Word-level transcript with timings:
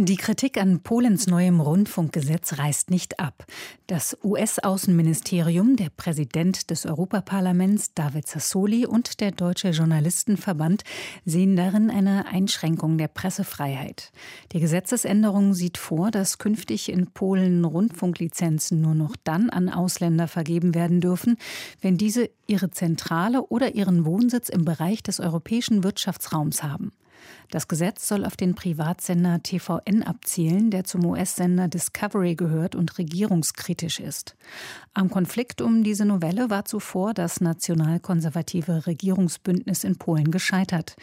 die 0.00 0.16
Kritik 0.16 0.58
an 0.58 0.78
Polens 0.84 1.26
neuem 1.26 1.60
Rundfunkgesetz 1.60 2.58
reißt 2.58 2.88
nicht 2.88 3.18
ab. 3.18 3.44
Das 3.88 4.16
US-Außenministerium, 4.22 5.74
der 5.74 5.90
Präsident 5.90 6.70
des 6.70 6.86
Europaparlaments 6.86 7.94
David 7.94 8.28
Sassoli 8.28 8.86
und 8.86 9.18
der 9.18 9.32
Deutsche 9.32 9.70
Journalistenverband 9.70 10.84
sehen 11.24 11.56
darin 11.56 11.90
eine 11.90 12.28
Einschränkung 12.28 12.96
der 12.96 13.08
Pressefreiheit. 13.08 14.12
Die 14.52 14.60
Gesetzesänderung 14.60 15.52
sieht 15.52 15.78
vor, 15.78 16.12
dass 16.12 16.38
künftig 16.38 16.92
in 16.92 17.08
Polen 17.08 17.64
Rundfunklizenzen 17.64 18.80
nur 18.80 18.94
noch 18.94 19.16
dann 19.24 19.50
an 19.50 19.68
Ausländer 19.68 20.28
vergeben 20.28 20.76
werden 20.76 21.00
dürfen, 21.00 21.38
wenn 21.80 21.98
diese 21.98 22.30
ihre 22.46 22.70
Zentrale 22.70 23.42
oder 23.42 23.74
ihren 23.74 24.04
Wohnsitz 24.04 24.48
im 24.48 24.64
Bereich 24.64 25.02
des 25.02 25.18
europäischen 25.18 25.82
Wirtschaftsraums 25.82 26.62
haben. 26.62 26.92
Das 27.50 27.68
Gesetz 27.68 28.06
soll 28.06 28.24
auf 28.24 28.36
den 28.36 28.54
Privatsender 28.54 29.42
TVN 29.42 30.02
abzielen, 30.02 30.70
der 30.70 30.84
zum 30.84 31.04
US-Sender 31.06 31.68
Discovery 31.68 32.34
gehört 32.34 32.74
und 32.74 32.98
regierungskritisch 32.98 34.00
ist. 34.00 34.36
Am 34.94 35.10
Konflikt 35.10 35.62
um 35.62 35.82
diese 35.82 36.04
Novelle 36.04 36.50
war 36.50 36.64
zuvor 36.64 37.14
das 37.14 37.40
nationalkonservative 37.40 38.86
Regierungsbündnis 38.86 39.84
in 39.84 39.96
Polen 39.96 40.30
gescheitert. 40.30 40.96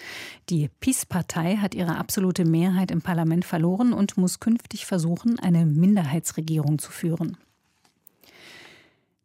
Die 0.49 0.69
PiS-Partei 0.79 1.57
hat 1.57 1.73
ihre 1.73 1.97
absolute 1.97 2.45
Mehrheit 2.45 2.91
im 2.91 3.01
Parlament 3.01 3.45
verloren 3.45 3.93
und 3.93 4.17
muss 4.17 4.39
künftig 4.39 4.85
versuchen, 4.85 5.39
eine 5.39 5.65
Minderheitsregierung 5.65 6.79
zu 6.79 6.91
führen. 6.91 7.37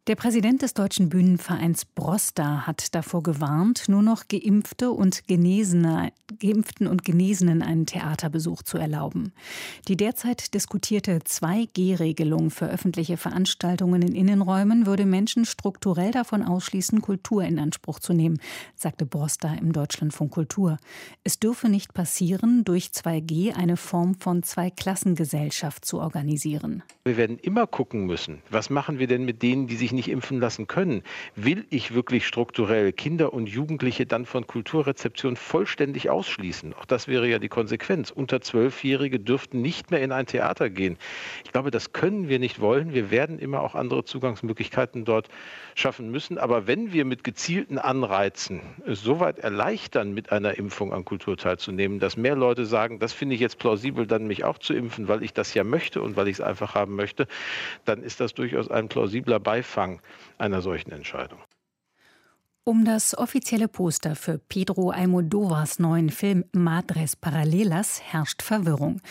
Der 0.07 0.15
Präsident 0.15 0.63
des 0.63 0.73
Deutschen 0.73 1.09
Bühnenvereins 1.09 1.85
Brosta 1.85 2.65
hat 2.65 2.95
davor 2.95 3.21
gewarnt, 3.21 3.87
nur 3.87 4.01
noch 4.01 4.23
Geimpfte 4.27 4.89
und 4.89 5.27
Genesene, 5.27 6.11
Geimpften 6.39 6.87
und 6.87 7.05
Genesenen 7.05 7.61
einen 7.61 7.85
Theaterbesuch 7.85 8.63
zu 8.63 8.79
erlauben. 8.79 9.31
Die 9.87 9.95
derzeit 9.95 10.55
diskutierte 10.55 11.19
2G-Regelung 11.19 12.49
für 12.49 12.65
öffentliche 12.65 13.15
Veranstaltungen 13.15 14.01
in 14.01 14.15
Innenräumen 14.15 14.87
würde 14.87 15.05
Menschen 15.05 15.45
strukturell 15.45 16.09
davon 16.09 16.41
ausschließen, 16.41 17.01
Kultur 17.01 17.43
in 17.43 17.59
Anspruch 17.59 17.99
zu 17.99 18.13
nehmen, 18.13 18.39
sagte 18.75 19.05
Brosta 19.05 19.53
im 19.53 19.71
Deutschlandfunk 19.71 20.31
Kultur. 20.31 20.77
Es 21.23 21.37
dürfe 21.37 21.69
nicht 21.69 21.93
passieren, 21.93 22.63
durch 22.63 22.87
2G 22.87 23.53
eine 23.53 23.77
Form 23.77 24.15
von 24.15 24.41
Zweiklassengesellschaft 24.41 25.85
zu 25.85 25.99
organisieren. 25.99 26.81
Wir 27.03 27.17
werden 27.17 27.37
immer 27.37 27.67
gucken 27.67 28.07
müssen, 28.07 28.41
was 28.49 28.71
machen 28.71 28.97
wir 28.97 29.05
denn 29.05 29.25
mit 29.25 29.43
denen, 29.43 29.67
die 29.67 29.75
sich 29.75 29.90
sich 29.91 29.93
nicht 29.93 30.09
impfen 30.09 30.39
lassen 30.39 30.67
können, 30.67 31.03
will 31.35 31.65
ich 31.69 31.93
wirklich 31.93 32.25
strukturell 32.25 32.93
Kinder 32.93 33.33
und 33.33 33.47
Jugendliche 33.47 34.05
dann 34.05 34.25
von 34.25 34.47
Kulturrezeption 34.47 35.35
vollständig 35.35 36.09
ausschließen? 36.09 36.73
Auch 36.73 36.85
das 36.85 37.07
wäre 37.07 37.27
ja 37.27 37.39
die 37.39 37.49
Konsequenz. 37.49 38.09
Unter 38.09 38.41
Zwölfjährige 38.41 39.19
dürften 39.19 39.61
nicht 39.61 39.91
mehr 39.91 40.01
in 40.01 40.11
ein 40.11 40.25
Theater 40.25 40.69
gehen. 40.69 40.97
Ich 41.43 41.51
glaube, 41.51 41.71
das 41.71 41.93
können 41.93 42.29
wir 42.29 42.39
nicht 42.39 42.61
wollen. 42.61 42.93
Wir 42.93 43.11
werden 43.11 43.37
immer 43.37 43.61
auch 43.61 43.75
andere 43.75 44.05
Zugangsmöglichkeiten 44.05 45.05
dort 45.05 45.27
schaffen 45.75 46.09
müssen. 46.09 46.37
Aber 46.37 46.67
wenn 46.67 46.93
wir 46.93 47.05
mit 47.05 47.23
gezielten 47.23 47.77
Anreizen 47.77 48.61
es 48.85 49.01
soweit 49.01 49.39
erleichtern, 49.39 50.13
mit 50.13 50.31
einer 50.31 50.57
Impfung 50.57 50.93
an 50.93 51.05
Kultur 51.05 51.37
teilzunehmen, 51.37 51.99
dass 51.99 52.17
mehr 52.17 52.35
Leute 52.35 52.65
sagen, 52.65 52.99
das 52.99 53.13
finde 53.13 53.35
ich 53.35 53.41
jetzt 53.41 53.57
plausibel, 53.59 54.07
dann 54.07 54.27
mich 54.27 54.43
auch 54.43 54.57
zu 54.57 54.73
impfen, 54.73 55.07
weil 55.07 55.23
ich 55.23 55.33
das 55.33 55.53
ja 55.53 55.63
möchte 55.63 56.01
und 56.01 56.15
weil 56.15 56.27
ich 56.27 56.37
es 56.37 56.41
einfach 56.41 56.75
haben 56.75 56.95
möchte, 56.95 57.27
dann 57.85 58.03
ist 58.03 58.19
das 58.19 58.33
durchaus 58.33 58.69
ein 58.69 58.87
plausibler 58.87 59.39
Beifall 59.39 59.80
Umfang 59.81 60.01
einer 60.37 60.61
solchen 60.61 60.91
Entscheidung. 60.91 61.39
Um 62.63 62.85
das 62.85 63.17
offizielle 63.17 63.67
Poster 63.67 64.15
für 64.15 64.37
Pedro 64.37 64.91
Almodovas 64.91 65.79
neuen 65.79 66.11
Film 66.11 66.45
Madres 66.51 67.15
Paralelas 67.15 67.99
herrscht 68.03 68.43
Verwirrung. 68.43 69.01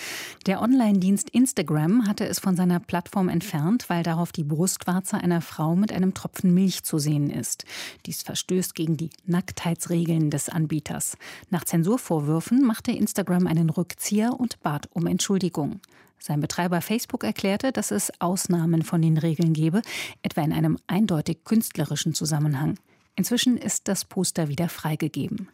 Der 0.47 0.63
Online-Dienst 0.63 1.31
Instagram 1.31 2.07
hatte 2.07 2.29
es 2.29 2.39
von 2.39 2.55
seiner 2.55 2.79
Plattform 2.79 3.29
entfernt, 3.29 3.87
weil 3.89 4.05
darauf 4.05 4.31
die 4.31 4.45
Brustwarze 4.45 5.17
einer 5.17 5.41
Frau 5.41 5.75
mit 5.75 5.93
einem 5.93 6.15
Tropfen 6.15 6.55
Milch 6.55 6.85
zu 6.85 6.99
sehen 6.99 7.29
ist. 7.29 7.65
Dies 8.07 8.23
verstößt 8.23 8.77
gegen 8.77 8.97
die 8.97 9.11
Nacktheitsregeln 9.27 10.31
des 10.31 10.49
Anbieters. 10.49 11.17
Nach 11.51 11.65
Zensurvorwürfen 11.65 12.63
machte 12.63 12.93
Instagram 12.93 13.49
einen 13.49 13.71
Rückzieher 13.71 14.39
und 14.39 14.61
bat 14.61 14.89
um 14.93 15.09
Entschuldigung. 15.09 15.81
Sein 16.21 16.41
Betreiber 16.41 16.83
Facebook 16.83 17.25
erklärte, 17.25 17.73
dass 17.73 17.91
es 17.91 18.13
Ausnahmen 18.21 18.83
von 18.83 19.01
den 19.01 19.17
Regeln 19.17 19.55
gebe, 19.55 19.81
etwa 20.23 20.43
in 20.43 20.53
einem 20.53 20.79
eindeutig 20.87 21.45
künstlerischen 21.45 22.15
Zusammenhang. 22.15 22.79
Inzwischen 23.17 23.57
ist 23.57 23.89
das 23.89 24.05
Poster 24.05 24.49
wieder 24.49 24.69
freigegeben. 24.69 25.49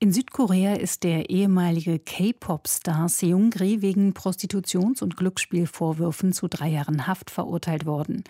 In 0.00 0.12
Südkorea 0.12 0.74
ist 0.74 1.02
der 1.02 1.28
ehemalige 1.28 1.98
K-Pop-Star 1.98 3.08
Seungri 3.08 3.82
wegen 3.82 4.14
Prostitutions- 4.14 5.02
und 5.02 5.16
Glücksspielvorwürfen 5.16 6.32
zu 6.32 6.46
drei 6.46 6.68
Jahren 6.68 7.08
Haft 7.08 7.30
verurteilt 7.30 7.84
worden. 7.84 8.22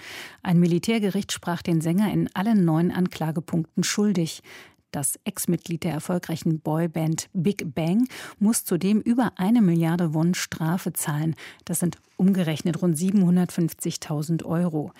Ein 0.42 0.58
Militärgericht 0.60 1.30
sprach 1.30 1.60
den 1.60 1.82
Sänger 1.82 2.10
in 2.10 2.34
allen 2.34 2.64
neun 2.64 2.90
Anklagepunkten 2.90 3.84
schuldig. 3.84 4.42
Das 4.90 5.18
Ex-Mitglied 5.24 5.84
der 5.84 5.92
erfolgreichen 5.92 6.60
Boyband 6.60 7.28
Big 7.34 7.74
Bang 7.74 8.08
muss 8.38 8.64
zudem 8.64 9.00
über 9.02 9.32
eine 9.36 9.60
Milliarde 9.60 10.14
Won 10.14 10.32
Strafe 10.32 10.94
zahlen. 10.94 11.36
Das 11.66 11.80
sind 11.80 11.98
umgerechnet 12.16 12.80
rund 12.80 12.96
750.000 12.96 14.44
Euro. 14.46 14.92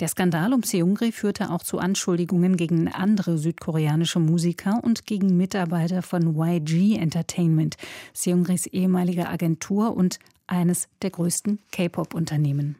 Der 0.00 0.08
Skandal 0.08 0.54
um 0.54 0.62
Seungri 0.62 1.12
führte 1.12 1.50
auch 1.50 1.62
zu 1.62 1.78
Anschuldigungen 1.78 2.56
gegen 2.56 2.88
andere 2.88 3.36
südkoreanische 3.38 4.18
Musiker 4.18 4.80
und 4.82 5.06
gegen 5.06 5.36
Mitarbeiter 5.36 6.02
von 6.02 6.34
YG 6.36 6.96
Entertainment, 6.96 7.76
Seungris 8.12 8.66
ehemalige 8.66 9.28
Agentur 9.28 9.94
und 9.94 10.18
eines 10.46 10.88
der 11.02 11.10
größten 11.10 11.60
K-Pop-Unternehmen. 11.70 12.76